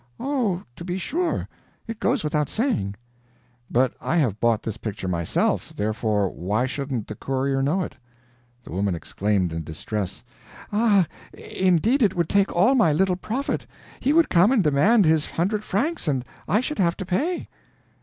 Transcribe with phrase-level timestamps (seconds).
[0.19, 1.47] "Oh, to be sure!
[1.85, 2.95] It goes without saying."
[3.69, 7.97] "But I have bought this picture myself; therefore why shouldn't the courier know it?"
[8.63, 10.23] The woman exclaimed, in distress:
[10.73, 13.67] "Ah, indeed it would take all my little profit!
[13.99, 17.47] He would come and demand his hundred francs, and I should have to pay."